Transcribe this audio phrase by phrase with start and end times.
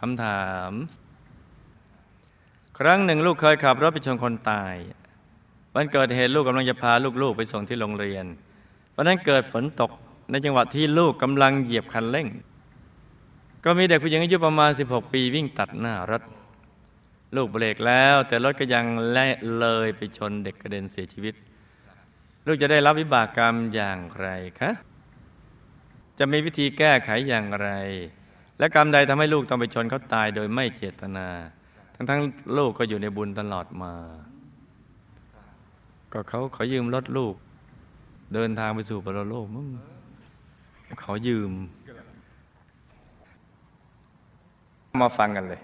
[0.00, 0.72] คำถาม
[2.78, 4.74] ครั้งหนึ่งลูกเคยขับรถไปชนคนตาย
[5.74, 6.92] วันเกิดเหตุลูกกำลังจะพา
[7.22, 8.24] ลูกๆไปส่งที่โรงเรียน
[8.90, 9.90] เพราะนั้นเกิดฝนตก
[10.30, 12.28] ในจังหวะที่ลูกกำลังเหยียบคันเร่ง
[13.64, 16.22] ก็มีเด็กผู้หญิงอายุประมาณ 16 ปีวิ่งตัดหน้ารถ
[17.36, 19.28] ลูกเบรกแล้ว แต่รถก็ยังแล่
[19.58, 21.34] เลยไปชนเด็กกระเด็นเสียชีวิต
[22.46, 24.26] ลูกจะได้รับวิบากกรรมอย่างไร
[24.60, 24.70] คะ
[26.18, 27.68] จะมีวิธีแก้ไขอย่างไร
[28.60, 31.26] และกรรมใดทำให้ลูกต้องไปชนเขาตายโดยไม่เจตนา
[31.94, 33.92] ทั้งทั้งๆลูกก็อยู่ในบุญตลอดมา
[36.12, 37.34] ก็เขาขอยืมรถลูก
[38.34, 39.68] เดินทางไปสู่ปรโลกมึง
[41.02, 41.50] ขอยืม
[45.02, 45.60] มาฟังกันเลย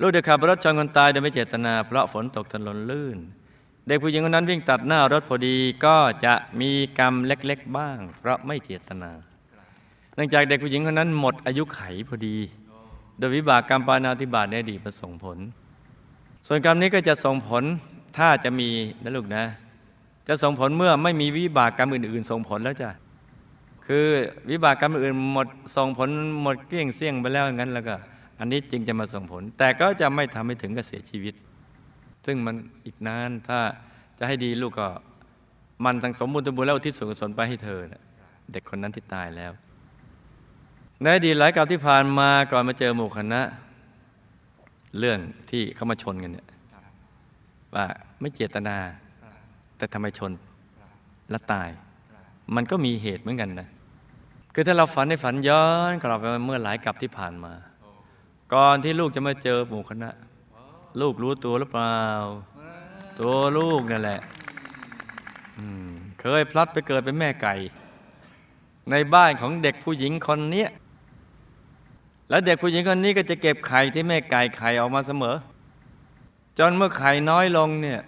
[0.00, 3.18] ลูกเด็กขับรถชนคนตายโดยไม่เจตนา เพราะฝนตกถนนลื่น
[3.86, 9.12] เด็กผู้หญิงคนนั้นวิ่งตัดหน้ารถพอดีก็จะมีกรรมเล็ก ๆ บ้าง เพราะไม่เจตนา
[10.20, 12.36] นื่องจากเด็กผู้หญิงคนนั้นหมดอายุไขพอดี
[13.18, 15.38] โดยวิบากกรรมปานาธิบาตในอดีตมาส่งผล
[16.46, 17.64] ส่วนกรรมนี้ก็จะส่งผล
[18.18, 18.68] ถ้าจะมี
[19.02, 19.44] นะลูกนะ
[20.28, 22.90] จะส่งผลเมื่อไม่มีวิบากกรรมอื่น ๆ ส่งผลแล้วจ้ะ
[23.86, 24.06] คือ
[24.50, 26.08] วิบากกรรมอื่นหมดส่งผล
[26.42, 27.96] หมดเกลี้ยงเสี่ยงไปแล้วงั้นแล้วก็
[28.38, 31.34] อันนี้จึงจะมาส่งผล แต่ก็จะไม่ทำให้ถึงกับเสียชีวิต
[32.26, 32.54] ซึ่งมัน
[32.86, 33.58] อีกนานถ้า
[34.18, 34.88] จะให้ดีลูกก็
[35.84, 38.02] มันทั้งสมบูรณ์สมบูรณ์แล้วที่ส่วนกุศลไปให้เธอนะ
[38.52, 39.52] เด็กคนนั้นที่ตายแล้ว
[41.02, 43.40] ในอดีตหลายกับที่ผ่านมาก่อนมาเจอหมู่คณะ
[44.98, 45.18] เรื่อง
[45.50, 46.46] ที่เขามาชนกันเนี่ย
[47.74, 47.86] ว่า
[48.20, 48.76] ไม่เจตนา
[49.76, 50.32] แต่ทำไมชน
[51.30, 51.68] และตาย
[52.54, 53.68] มันก็มีเหตุเหมือนกันนะ
[54.54, 57.52] คือถ้าเราฝันในฝันย้อนกลับไปเมื่อหลายกับที่ผ่านมา
[58.54, 60.10] ก่อนที่ลูกจะมาเจอหมู่คณะ
[61.00, 61.98] ลูกรู้ตัวหรือเปล่า
[63.20, 64.20] ตัวลูกนั่นแหละ
[66.20, 67.54] เคยพลัดไปเกิดเป็นแม่ไก่
[68.90, 70.70] ในบ้านของเด็กผู้หญิงคนเนี้ย
[72.28, 75.36] แล้วเด็กผู้หญิงคนนี้ก็จะเก็บไข่ที่แม่ไก่ไข่ออกมาเสมอ
[76.58, 78.00] จนเมื่อไข่น้อยลงเนี่ย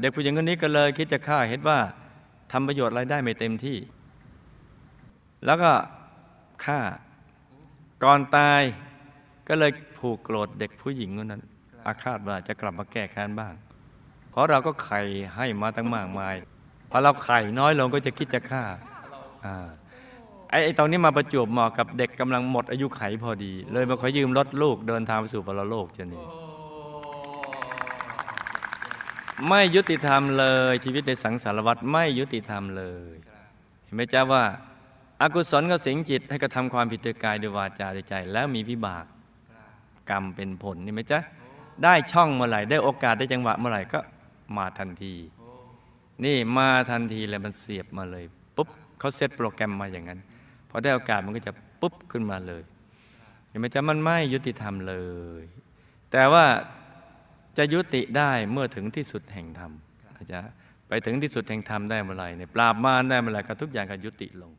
[0.00, 1.78] เด็กผู้หญิงคนนี้ก็เลยคิดจะฆ่าเห็นว่า
[2.52, 3.78] ทำประโยชน์อะไรได้ไม่เต็มที่
[5.46, 5.72] แล้วก็
[6.64, 6.80] ฆ่า
[8.04, 8.62] ก่อนตาย
[9.48, 11.42] ก็เลยผูกโกรธเด็กผู้หญิงคนนั้น
[11.86, 13.54] อาฆาตว่าจะกลับมาแก้แค้นบ้าง
[14.30, 15.00] เพราะเราก็ไข่
[15.36, 16.34] ให้มาตั้งมากมาย
[16.90, 18.62] พอเราไข่น้อยลงก็จะคิดจะฆ่า
[19.44, 19.66] อ่า
[20.50, 26.24] ไอ้ไอ้ตรงนี้มาประจวบเหมาะกับเด็กกำลังหมดอายุไขพอดี เลยมาขอยืมรถลูกเดินทางไปสู่ปรโลกเจนี่
[29.48, 33.14] ไม่ยุติธรรมเลยชีวิตในสังสารวัฏไม่ยุติธรรมเลย
[33.84, 34.44] เห็นไหมจ้าว่า
[35.22, 39.04] อากุศลก็สิงจิตให้กระทำความผิดโดยกายโดยวาจาโดยใจ แล้วมีวิบาก
[40.10, 41.18] กรรมเป็นผลนี่ไหมจ๊ะ
[41.84, 44.00] ได้ช่องเมื่อไหร่ได้โอกาสได้จังหวะเมื่อไหร่ก็
[44.56, 45.14] มาทันที
[46.24, 48.24] นี่มาทันทีเลยมันเสียบมาเลย
[48.56, 48.68] ปุ๊บ
[48.98, 50.20] เขาเซตโปรแกรมมาอย่างนั้น
[50.76, 52.62] อได้โอกาสมันก็จะปุ๊บขึ้นมาเลย
[53.48, 54.94] เห็นไหมจ๊ะมันไม่ยุติธรรมเล
[55.40, 55.42] ย
[56.12, 56.44] แต่ว่า
[57.58, 59.72] จะยุติได้เมื่อถึงที่สุดแห่งธรรม
[60.16, 60.40] อาจ๊ะ
[60.88, 64.52] ไปถึงที่สุดแห่งธรรมได้เมื่อไหร่เนี่ยปราบมารได้เมื่อไหร่ก็ทุกอย่างก็ยุติลง